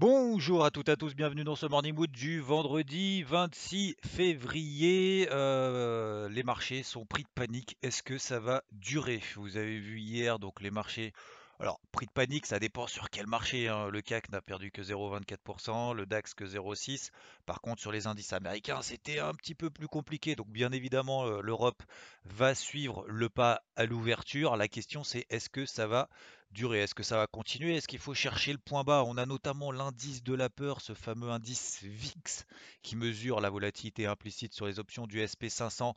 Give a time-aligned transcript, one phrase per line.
[0.00, 5.28] Bonjour à toutes et à tous, bienvenue dans ce Morning Mood du vendredi 26 février.
[5.32, 7.76] Euh, les marchés sont pris de panique.
[7.82, 9.20] Est-ce que ça va durer?
[9.34, 11.12] Vous avez vu hier, donc les marchés
[11.60, 13.66] alors, prix de panique, ça dépend sur quel marché.
[13.66, 13.88] hein.
[13.88, 17.10] Le CAC n'a perdu que 0,24%, le DAX que 0,6%.
[17.46, 20.36] Par contre, sur les indices américains, c'était un petit peu plus compliqué.
[20.36, 21.82] Donc, bien évidemment, euh, l'Europe
[22.24, 24.56] va suivre le pas à l'ouverture.
[24.56, 26.08] La question, c'est est-ce que ça va
[26.50, 27.76] durer Est-ce que ça va continuer?
[27.76, 29.04] Est-ce qu'il faut chercher le point bas?
[29.06, 32.44] On a notamment l'indice de la peur, ce fameux indice VIX
[32.82, 35.94] qui mesure la volatilité implicite sur les options du SP500.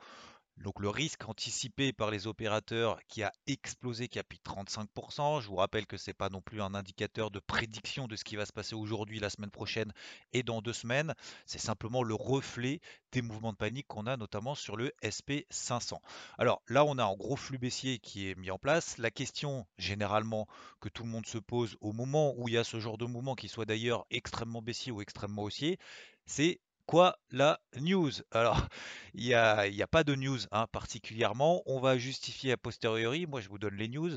[0.62, 5.42] Donc le risque anticipé par les opérateurs qui a explosé, qui a pris 35%.
[5.42, 8.23] Je vous rappelle que ce n'est pas non plus un indicateur de prédiction de ce
[8.23, 9.92] qui va se passer aujourd'hui, la semaine prochaine
[10.34, 11.16] et dans deux semaines.
[11.45, 12.80] C'est simplement le reflet
[13.12, 15.98] des mouvements de panique qu'on a notamment sur le SP500.
[16.38, 18.98] Alors là, on a un gros flux baissier qui est mis en place.
[19.00, 20.48] La question généralement
[20.80, 23.06] que tout le monde se pose au moment où il y a ce genre de
[23.06, 25.80] mouvement, qui soit d'ailleurs extrêmement baissier ou extrêmement haussier,
[26.26, 28.11] c'est quoi la news?
[28.31, 28.67] Alors,
[29.14, 31.64] il n'y a, pas de news hein, particulièrement.
[31.66, 33.25] On va justifier a posteriori.
[33.28, 34.11] Moi, je vous donne les news.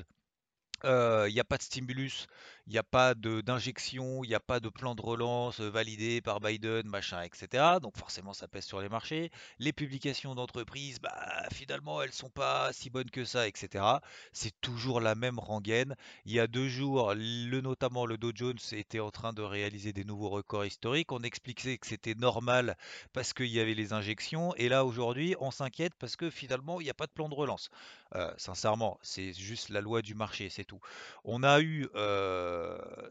[0.84, 2.26] Euh, Il n'y a pas de stimulus,
[2.66, 6.22] il n'y a pas d'injection, il n'y a pas de plan de relance euh, validé
[6.22, 7.78] par Biden, machin, etc.
[7.82, 9.30] Donc forcément, ça pèse sur les marchés.
[9.58, 13.84] Les publications d'entreprises, bah, finalement, elles sont pas si bonnes que ça, etc.
[14.32, 15.94] C'est toujours la même rengaine.
[16.24, 19.92] Il y a deux jours, le, notamment le Dow Jones était en train de réaliser
[19.92, 21.12] des nouveaux records historiques.
[21.12, 22.76] On expliquait que c'était normal
[23.12, 24.54] parce qu'il y avait les injections.
[24.56, 27.34] Et là, aujourd'hui, on s'inquiète parce que finalement, il n'y a pas de plan de
[27.34, 27.68] relance.
[28.16, 30.80] Euh, sincèrement, c'est juste la loi du marché, c'est tout.
[31.24, 32.53] On a eu euh,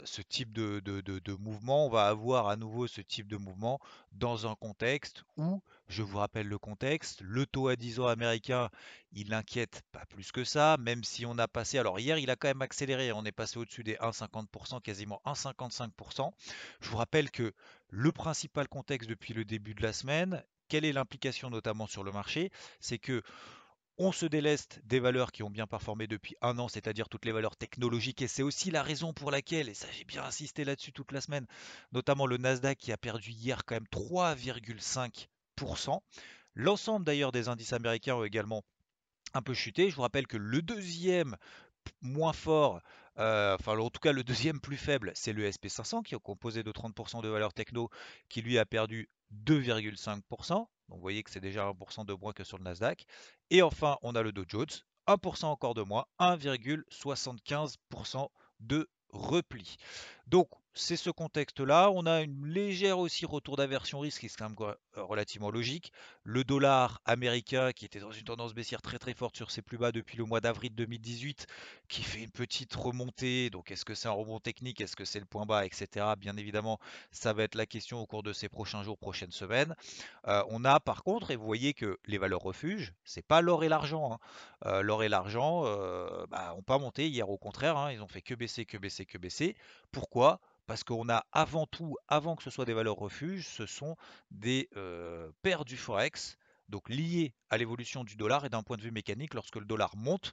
[0.04, 3.80] ce type de, mouvement, on va avoir à nouveau ce type de mouvement
[4.12, 8.70] dans un contexte où, je vous rappelle le contexte, le taux à 10 ans américain,
[9.12, 12.36] il n'inquiète pas plus que ça, même si on a passé, alors hier il a
[12.36, 16.31] quand même accéléré, on est passé au-dessus des 1,50%, quasiment 1,55%.
[16.81, 17.54] Je vous rappelle que
[17.90, 22.12] le principal contexte depuis le début de la semaine, quelle est l'implication notamment sur le
[22.12, 23.22] marché, c'est que
[23.98, 27.31] on se déleste des valeurs qui ont bien performé depuis un an, c'est-à-dire toutes les
[27.31, 28.22] valeurs technologiques.
[28.22, 31.22] Et c'est aussi la raison pour laquelle, et ça j'ai bien insisté là-dessus toute la
[31.22, 31.46] semaine,
[31.92, 36.00] notamment le Nasdaq qui a perdu hier quand même 3,5%.
[36.56, 38.64] L'ensemble d'ailleurs des indices américains ont également
[39.34, 39.90] un peu chuté.
[39.90, 41.36] Je vous rappelle que le deuxième
[42.02, 42.81] moins fort,
[43.20, 46.64] euh, enfin en tout cas le deuxième plus faible, c'est le SP500 qui est composé
[46.64, 47.90] de 30% de valeurs techno,
[48.30, 49.10] qui lui a perdu
[49.46, 50.68] 2,5%.
[50.94, 53.06] Vous voyez que c'est déjà 1% de moins que sur le Nasdaq.
[53.50, 54.68] Et enfin, on a le Dow Jones,
[55.08, 59.78] 1% encore de moins, 1,75% de repli.
[60.28, 61.92] Donc c'est ce contexte-là.
[61.92, 64.58] On a une légère aussi retour d'aversion risque, qui est quand même
[64.98, 65.92] euh, relativement logique.
[66.24, 69.78] Le dollar américain, qui était dans une tendance baissière très très forte sur ses plus
[69.78, 71.48] bas depuis le mois d'avril 2018,
[71.88, 73.50] qui fait une petite remontée.
[73.50, 74.82] Donc est-ce que c'est un rebond technique?
[74.82, 76.16] Est-ce que c'est le point bas, etc.
[76.18, 76.80] Bien évidemment,
[77.12, 79.76] ça va être la question au cours de ces prochains jours, prochaines semaines.
[80.28, 83.64] Euh, on a par contre, et vous voyez que les valeurs refuges, c'est pas l'or
[83.64, 84.14] et l'argent.
[84.14, 84.20] hein.
[84.66, 88.08] Euh, l'or et l'argent euh, bah, ont pas monté hier, au contraire, hein, ils ont
[88.08, 89.56] fait que baisser, que baisser, que baisser.
[89.92, 90.40] Pourquoi?
[90.66, 93.96] Parce qu'on a avant tout, avant que ce soit des valeurs refuges, ce sont
[94.31, 96.38] des euh, paires du Forex,
[96.69, 99.96] donc liées à l'évolution du dollar et d'un point de vue mécanique, lorsque le dollar
[99.97, 100.31] monte,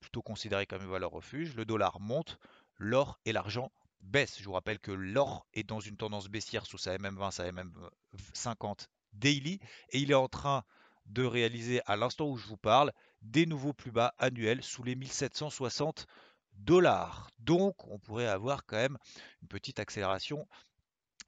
[0.00, 2.38] plutôt considéré comme une valeur refuge, le dollar monte,
[2.76, 4.38] l'or et l'argent baissent.
[4.38, 8.86] Je vous rappelle que l'or est dans une tendance baissière sous sa MM20, sa MM50
[9.12, 9.58] daily,
[9.90, 10.64] et il est en train
[11.06, 12.92] de réaliser à l'instant où je vous parle
[13.22, 16.06] des nouveaux plus bas annuels sous les 1760
[17.38, 18.98] Donc on pourrait avoir quand même
[19.42, 20.46] une petite accélération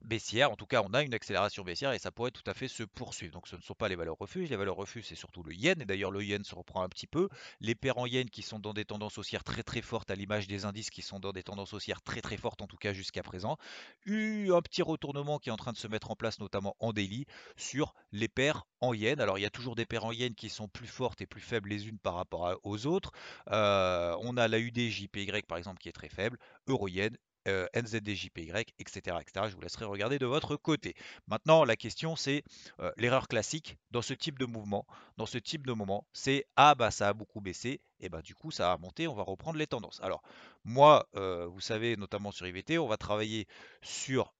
[0.03, 0.51] baissière.
[0.51, 2.83] En tout cas, on a une accélération baissière et ça pourrait tout à fait se
[2.83, 3.33] poursuivre.
[3.33, 4.49] Donc ce ne sont pas les valeurs refuges.
[4.49, 5.81] Les valeurs refuges, c'est surtout le yen.
[5.81, 7.29] Et d'ailleurs, le yen se reprend un petit peu.
[7.59, 10.47] Les paires en yen qui sont dans des tendances haussières très très fortes, à l'image
[10.47, 13.23] des indices qui sont dans des tendances haussières très très fortes, en tout cas jusqu'à
[13.23, 13.57] présent.
[14.05, 16.93] Eu un petit retournement qui est en train de se mettre en place, notamment en
[16.93, 17.25] daily,
[17.55, 19.19] sur les paires en yen.
[19.19, 21.41] Alors il y a toujours des paires en yen qui sont plus fortes et plus
[21.41, 23.11] faibles les unes par rapport aux autres.
[23.51, 26.37] Euh, on a la UD JPY par exemple qui est très faible,
[26.67, 27.15] euro yen,
[27.47, 29.17] euh, NZDJPY, etc..
[29.49, 30.95] Je vous laisserai regarder de votre côté.
[31.27, 32.43] Maintenant, la question, c'est
[32.79, 34.85] euh, l'erreur classique dans ce type de mouvement,
[35.17, 38.35] dans ce type de moment, c'est ah bah ça a beaucoup baissé, et bah du
[38.35, 39.99] coup ça a monté, on va reprendre les tendances.
[40.01, 40.21] Alors
[40.63, 43.47] moi, euh, vous savez, notamment sur IVT, on va travailler
[43.81, 44.33] sur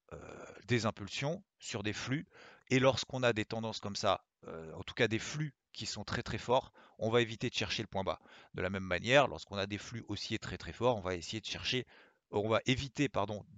[0.66, 2.26] des impulsions, sur des flux,
[2.68, 6.22] et lorsqu'on a des tendances comme ça, en tout cas des flux qui sont très
[6.22, 8.20] très forts, on va éviter de chercher le point bas.
[8.54, 11.40] De la même manière, lorsqu'on a des flux haussiers très très forts, on va essayer
[11.40, 11.86] de chercher
[12.32, 13.08] on va éviter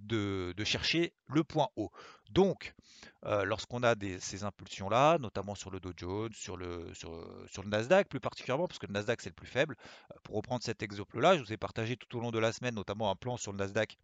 [0.01, 1.91] de, chercher le point haut.
[2.29, 2.73] Donc,
[3.25, 8.07] euh, lorsqu'on a ces impulsions-là, notamment sur le Dow Jones, sur le, sur, le Nasdaq
[8.09, 9.75] plus particulièrement, parce que le Nasdaq c'est le plus faible,
[10.11, 12.75] euh, pour reprendre cet exemple-là, je vous ai partagé tout au long de la semaine
[12.75, 13.97] notamment un plan sur le Nasdaq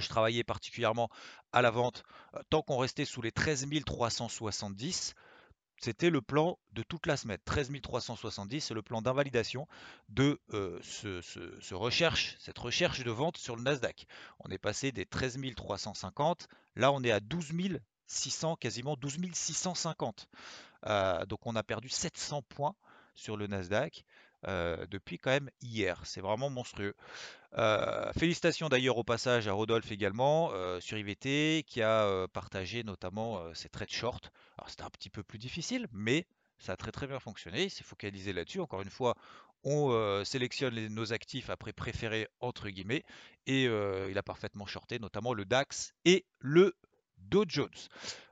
[0.00, 1.10] je travaillais particulièrement
[1.52, 2.04] à la vente
[2.34, 5.14] euh, tant qu'on restait sous les 13 370
[5.82, 7.38] c'était le plan de toute la semaine.
[7.44, 9.66] 13 370, c'est le plan d'invalidation
[10.08, 14.06] de euh, cette recherche de vente sur le Nasdaq.
[14.38, 16.46] On est passé des 13 350,
[16.76, 17.52] là on est à 12
[18.06, 20.28] 600, quasiment 12 650.
[20.86, 22.76] Euh, donc on a perdu 700 points
[23.14, 24.04] sur le Nasdaq.
[24.48, 26.00] Euh, depuis quand même hier.
[26.04, 26.94] C'est vraiment monstrueux.
[27.58, 33.40] Euh, félicitations d'ailleurs au passage à Rodolphe également euh, sur IVT qui a partagé notamment
[33.54, 34.32] ses trades short.
[34.58, 36.26] Alors c'était un petit peu plus difficile, mais
[36.58, 37.64] ça a très très bien fonctionné.
[37.64, 38.60] Il s'est focalisé là-dessus.
[38.60, 39.16] Encore une fois,
[39.64, 43.04] on sélectionne nos actifs après préférés entre guillemets
[43.46, 46.74] et il a parfaitement shorté notamment le DAX et le
[47.28, 47.68] Dow Jones.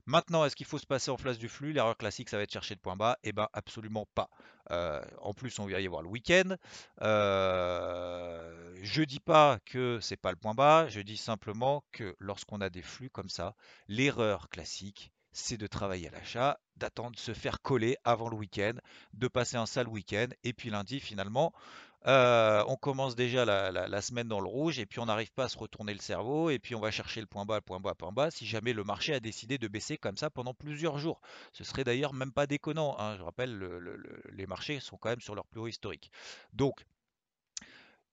[0.06, 1.72] Maintenant, est-ce qu'il faut se passer en face du flux?
[1.72, 3.18] L'erreur classique, ça va être chercher le point bas.
[3.22, 4.28] Eh bien, absolument pas.
[4.70, 6.56] Euh, en plus, on va y avoir le week-end.
[7.02, 10.88] Euh, je dis pas que c'est pas le point bas.
[10.88, 13.54] Je dis simplement que lorsqu'on a des flux comme ça,
[13.88, 18.74] l'erreur classique, c'est de travailler à l'achat, d'attendre de se faire coller avant le week-end,
[19.14, 21.52] de passer un sale week-end, et puis lundi, finalement,
[22.04, 25.58] on commence déjà la, semaine dans le rouge et puis on n'arrive pas à se
[25.58, 27.94] retourner le cerveau et puis on va chercher le point bas, le point bas, le
[27.94, 31.20] point bas si jamais le marché a décidé de baisser comme ça pendant plusieurs jours.
[31.52, 32.96] Ce serait d'ailleurs même pas déconnant.
[32.98, 33.16] Hein.
[33.18, 33.58] Je rappelle,
[34.32, 36.10] les marchés sont quand même sur leur plus haut historique.
[36.52, 36.84] Donc,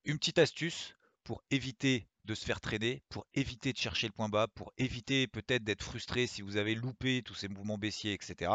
[0.05, 0.96] une petite astuce
[1.27, 5.27] pour éviter de se faire traîner, pour éviter de chercher le point bas, pour éviter
[5.27, 8.49] peut-être d'être frustré si vous avez loupé tous ces mouvements baissiers, etc.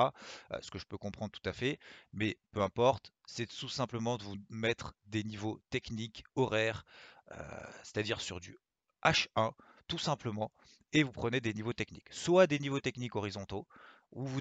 [0.53, 1.79] Euh, ce que je peux comprendre tout à fait,
[2.15, 6.87] mais peu importe, c'est tout simplement de vous mettre des niveaux techniques, horaires,
[7.33, 7.37] euh,
[7.83, 8.57] c'est-à-dire sur du
[9.05, 9.53] H1,
[9.87, 10.51] tout simplement,
[10.95, 12.11] et vous prenez des niveaux techniques.
[12.11, 13.67] Soit des niveaux techniques horizontaux,
[14.13, 14.41] où vous,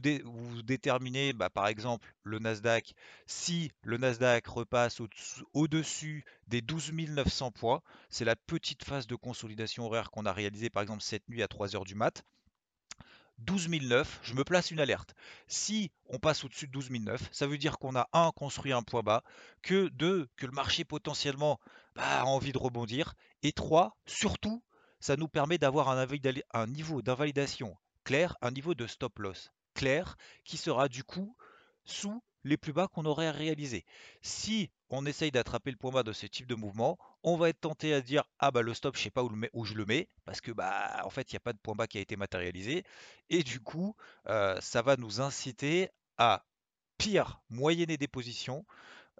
[0.63, 2.93] déterminez, bah, par exemple, le Nasdaq,
[3.25, 5.01] si le Nasdaq repasse
[5.53, 10.69] au-dessus des 12 900 points, c'est la petite phase de consolidation horaire qu'on a réalisée,
[10.69, 12.23] par exemple, cette nuit à 3 heures du mat.
[13.39, 15.15] 12 009, je me place une alerte.
[15.47, 18.83] Si on passe au-dessus de 12 009, ça veut dire qu'on a un construit un
[18.83, 19.23] point bas,
[19.63, 21.59] que deux que le marché potentiellement
[21.95, 24.61] bah, a envie de rebondir, et trois surtout,
[24.99, 29.51] ça nous permet d'avoir un niveau d'invalidation clair, un niveau de stop loss
[30.43, 31.35] qui sera du coup
[31.83, 33.85] sous les plus bas qu'on aurait à réaliser.
[34.21, 37.61] Si on essaye d'attraper le point bas de ce type de mouvement, on va être
[37.61, 39.85] tenté à dire ah bah le stop je sais pas où, le où je le
[39.85, 42.01] mets parce que bah en fait il n'y a pas de point bas qui a
[42.01, 42.83] été matérialisé
[43.29, 43.95] et du coup
[44.27, 46.43] euh, ça va nous inciter à
[46.97, 48.65] pire moyenner des positions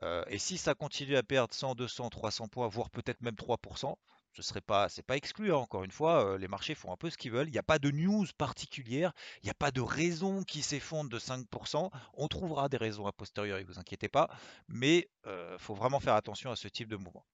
[0.04, 3.96] euh, et si ça continue à perdre 100, 200, 300 points voire peut-être même 3%,
[4.34, 5.52] ce serait pas, c'est pas exclu.
[5.52, 7.48] Hein, encore une fois, euh, les marchés font un peu ce qu'ils veulent.
[7.48, 9.14] Il n'y a pas de news particulière,
[9.44, 11.90] il n'y a pas de raison qui s'effondre de 5%.
[12.14, 14.30] On trouvera des raisons a posteriori, vous inquiétez pas.
[14.68, 17.26] Mais il euh, faut vraiment faire attention à ce type de mouvement.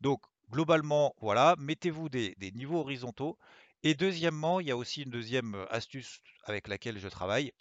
[0.00, 0.20] Donc
[0.50, 3.38] globalement, voilà, mettez-vous des, des niveaux horizontaux.
[3.82, 7.52] Et deuxièmement, il y a aussi une deuxième euh, astuce avec laquelle je travaille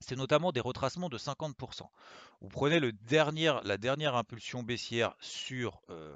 [0.00, 1.82] c'est notamment des retracements de 50%.
[2.40, 6.12] Vous prenez la dernière impulsion baissière sur, euh,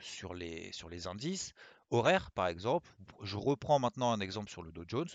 [0.00, 0.72] sur, les,
[1.06, 1.54] indices
[1.90, 2.88] horaires, par exemple.
[3.22, 5.08] Je reprends maintenant un exemple sur le Dow Jones.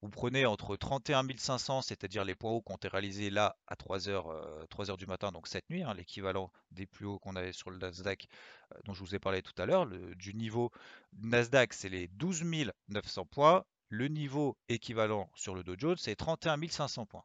[0.00, 4.30] Vous prenez entre 31 500, c'est-à-dire les points hauts qu'on a réalisés là à 3h,
[4.30, 7.78] euh, du matin, donc cette nuit, hein, l'équivalent des plus hauts qu'on avait sur le
[7.78, 8.28] Nasdaq
[8.72, 9.86] euh, dont je vous ai parlé tout à l'heure.
[9.86, 10.70] Du niveau
[11.20, 12.44] Nasdaq, c'est les 12
[12.88, 13.64] 900 points.
[13.90, 17.24] Le niveau équivalent sur le Dow Jones, c'est 31 500 points.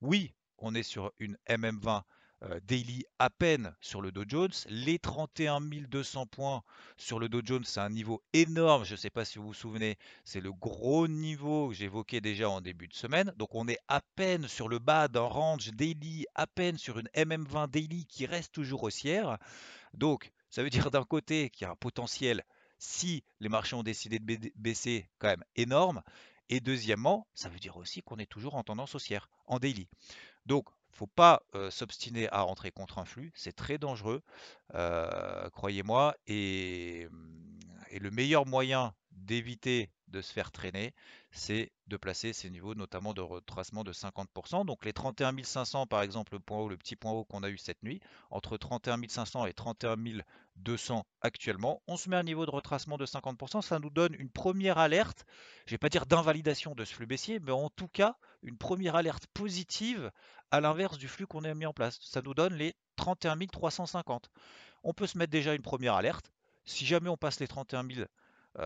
[0.00, 2.02] Oui, on est sur une MM20
[2.44, 4.50] euh, daily à peine sur le Dow Jones.
[4.68, 6.62] Les 31 200 points
[6.96, 8.84] sur le Dow Jones, c'est un niveau énorme.
[8.84, 12.50] Je ne sais pas si vous vous souvenez, c'est le gros niveau que j'évoquais déjà
[12.50, 13.32] en début de semaine.
[13.36, 17.08] Donc on est à peine sur le bas d'un range daily, à peine sur une
[17.14, 19.38] MM20 daily qui reste toujours haussière.
[19.94, 22.42] Donc ça veut dire d'un côté qu'il y a un potentiel
[22.82, 26.02] si les marchés ont décidé de baisser, quand même énorme.
[26.48, 29.88] Et deuxièmement, ça veut dire aussi qu'on est toujours en tendance haussière, en daily.
[30.46, 34.22] Donc, il ne faut pas euh, s'obstiner à rentrer contre un flux, c'est très dangereux,
[34.74, 36.16] euh, croyez-moi.
[36.26, 37.08] Et,
[37.92, 40.94] le meilleur moyen d'éviter de se faire traîner,
[41.30, 44.66] c'est de placer ces niveaux notamment de retracement de 50%.
[44.66, 47.48] Donc les 31 500 par exemple, le point haut, le petit point haut qu'on a
[47.48, 48.00] eu cette nuit,
[48.30, 49.96] entre 31 500 et 31
[50.56, 54.30] 200 actuellement, on se met un niveau de retracement de 50%, ça nous donne une
[54.30, 55.24] première alerte,
[55.66, 58.58] je ne vais pas dire d'invalidation de ce flux baissier, mais en tout cas une
[58.58, 60.10] première alerte positive
[60.50, 61.98] à l'inverse du flux qu'on a mis en place.
[62.02, 64.30] Ça nous donne les 31 350.
[64.84, 66.30] On peut se mettre déjà une première alerte.
[66.64, 67.84] Si jamais on passe les 31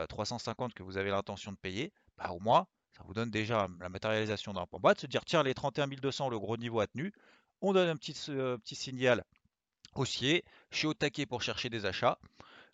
[0.08, 2.66] 350 que vous avez l'intention de payer, bah au moins,
[2.96, 5.86] ça vous donne déjà la matérialisation d'un point bas, de se dire tiens, les 31
[5.86, 7.12] 200, le gros niveau a tenu.
[7.60, 9.24] On donne un petit, euh, petit signal
[9.94, 10.44] haussier.
[10.70, 12.18] Je suis au taquet pour chercher des achats.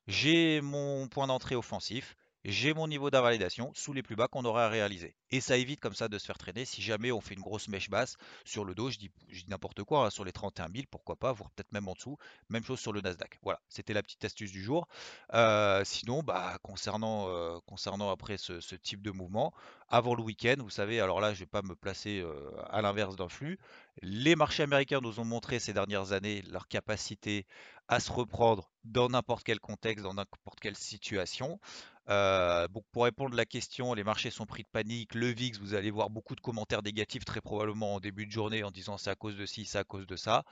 [0.06, 4.64] J'ai mon point d'entrée offensif j'ai mon niveau d'invalidation sous les plus bas qu'on aurait
[4.64, 5.14] à réaliser.
[5.30, 7.68] Et ça évite comme ça de se faire traîner si jamais on fait une grosse
[7.68, 9.10] mèche basse sur le dos, je dis,
[9.48, 12.16] n'importe quoi, hein, sur les 31 000, pourquoi pas, voire peut-être même en dessous.
[12.48, 13.38] Même chose sur le Nasdaq.
[13.42, 14.88] Voilà, c'était la petite astuce du jour.
[15.34, 19.52] Euh, sinon, bah, concernant, euh, concernant après ce, type de mouvement,
[19.88, 22.82] avant le week-end, vous savez, alors là, je ne vais pas me placer euh, à
[22.82, 23.58] l'inverse d'un flux.
[24.00, 27.46] Les marchés américains nous ont montré ces dernières années leur capacité
[27.88, 31.60] à se reprendre dans n'importe quel contexte, dans n'importe quelle situation.
[32.08, 35.14] Euh, pour répondre à la question, les marchés sont pris de panique.
[35.14, 38.64] Le VIX, vous allez voir beaucoup de commentaires négatifs très probablement en début de journée
[38.64, 40.44] en disant c'est à cause de ci, c'est à cause de ça.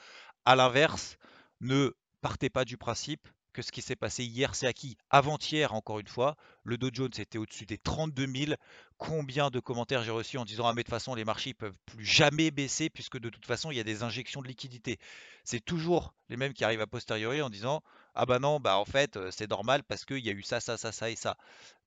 [0.45, 1.16] À l'inverse,
[1.61, 4.97] ne partez pas du principe que ce qui s'est passé hier, c'est acquis.
[5.11, 8.52] Avant-hier, encore une fois, le Dow Jones était au-dessus des 32 000.
[8.97, 11.54] Combien de commentaires j'ai reçus en disant Ah, mais de toute façon, les marchés ne
[11.54, 14.99] peuvent plus jamais baisser puisque de toute façon, il y a des injections de liquidités.
[15.45, 17.83] C'est toujours les mêmes qui arrivent à posteriori en disant
[18.22, 20.76] Ah, bah non, bah en fait, c'est normal parce qu'il y a eu ça, ça,
[20.76, 21.38] ça, ça et ça.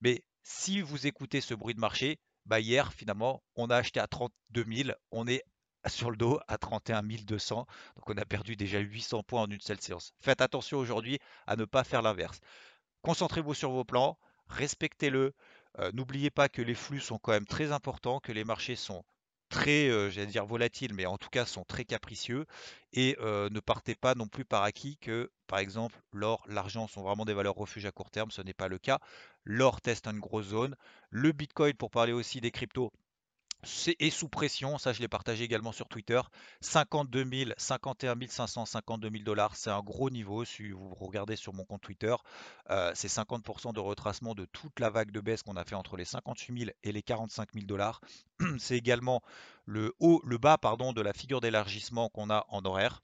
[0.02, 4.08] Mais si vous écoutez ce bruit de marché, bah hier, finalement, on a acheté à
[4.08, 5.44] 32 000, on est
[5.88, 7.68] sur le dos à 31 200.
[7.98, 10.12] Donc on a perdu déjà 800 points en une seule séance.
[10.22, 12.40] Faites attention aujourd'hui à ne pas faire l'inverse.
[13.04, 15.36] Concentrez-vous sur vos plans, respectez-le.
[15.94, 19.04] N'oubliez pas que les flux sont quand même très importants, que les marchés sont
[19.54, 22.46] très, euh, j'allais dire volatiles, mais en tout cas sont très capricieux.
[22.92, 27.04] Et euh, ne partez pas non plus par acquis que, par exemple, l'or, l'argent sont
[27.04, 28.32] vraiment des valeurs refuges à court terme.
[28.32, 29.00] Ce n'est pas le cas.
[29.44, 30.76] L'or teste une grosse zone.
[31.12, 32.92] Le Bitcoin, pour parler aussi des cryptos,
[34.00, 36.22] et sous pression, ça je l'ai partagé également sur Twitter,
[36.62, 41.54] 52 000, 51 500, 52 000 dollars, c'est un gros niveau, si vous regardez sur
[41.54, 42.16] mon compte Twitter,
[42.70, 45.98] euh, c'est 50% de retracement de toute la vague de baisse qu'on a fait entre
[45.98, 48.02] les 58 000 et les 45 000 dollars.
[48.60, 49.22] C'est également
[49.66, 53.02] le haut, le bas pardon, de la figure d'élargissement qu'on a en horaire.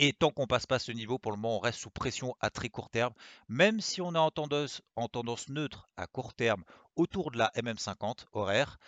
[0.00, 2.50] Et tant qu'on passe pas ce niveau, pour le moment, on reste sous pression à
[2.50, 3.12] très court terme.
[3.48, 6.62] Même si on est en tendance, en tendance neutre à court terme
[6.94, 8.78] autour de la MM50 horaire,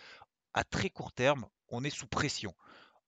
[0.55, 2.55] à très court terme, on est sous pression.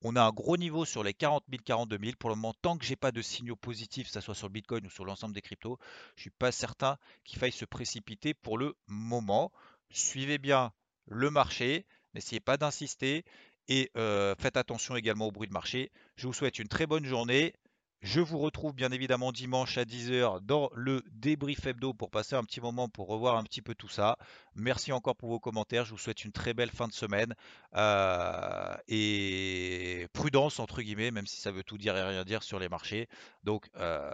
[0.05, 2.13] On a un gros niveau sur les 40 000, 42 000.
[2.19, 4.53] Pour le moment, tant que j'ai pas de signaux positifs, que ce soit sur le
[4.53, 5.79] Bitcoin ou sur l'ensemble des cryptos,
[6.17, 9.53] je ne suis pas certain qu'il faille se précipiter pour le moment.
[9.91, 10.73] Suivez bien
[11.07, 13.25] le marché, n'essayez pas d'insister
[13.69, 15.93] et euh, faites attention également au bruit de marché.
[16.17, 17.55] Je vous souhaite une très bonne journée.
[18.03, 22.43] Je vous retrouve bien évidemment dimanche à 10h dans le débrief hebdo pour passer un
[22.43, 24.19] petit moment pour revoir un petit peu tout ça.
[24.57, 25.85] Merci encore pour vos commentaires.
[25.85, 27.33] Je vous souhaite une très belle fin de semaine.
[27.77, 32.59] Euh, et prudence, entre guillemets, même si ça veut tout dire et rien dire sur
[32.59, 33.09] les marchés.
[33.45, 34.11] Donc euh,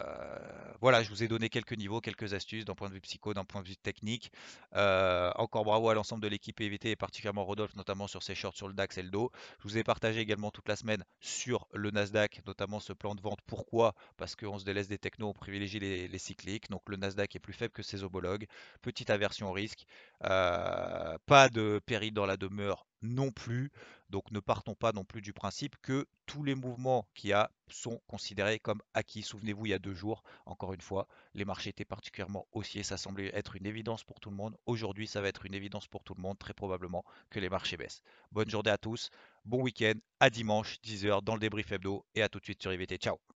[0.83, 3.47] voilà, je vous ai donné quelques niveaux, quelques astuces d'un point de vue psycho, d'un
[3.47, 4.33] point de vue technique.
[4.77, 8.55] Euh, encore bravo à l'ensemble de l'équipe EVT et particulièrement Rodolphe, notamment sur ses shorts
[8.55, 9.31] sur le DAX et le dos.
[9.61, 13.23] Je vous ai partagé également toute la semaine sur le Nasdaq, notamment ce plan de
[13.23, 13.39] vente.
[13.47, 13.78] Pourquoi?
[14.17, 16.71] Parce qu'on se délaisse des technos, on privilégie les, cycliques.
[16.71, 18.47] Donc le Nasdaq est plus faible que ses homologues.
[18.83, 19.85] Petite aversion au risque.
[20.25, 23.71] Euh, pas de péril dans la demeure non plus.
[24.11, 27.51] Donc ne partons pas non plus du principe que tous les mouvements qu'il y a
[27.69, 29.23] sont considérés comme acquis.
[29.23, 32.83] Souvenez-vous, il y a deux jours, encore une fois, les marchés étaient particulièrement haussiers.
[32.83, 34.57] Ça semblait être une évidence pour tout le monde.
[34.67, 37.77] Aujourd'hui, ça va être une évidence pour tout le monde, très probablement, que les marchés
[37.77, 38.03] baissent.
[38.33, 39.11] Bonne journée à tous,
[39.45, 42.73] bon week-end, à dimanche, 10h dans le débrief hebdo et à tout de suite sur
[42.73, 42.97] IVT.
[42.97, 43.38] Ciao